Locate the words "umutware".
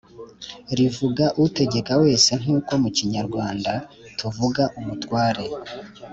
4.79-5.43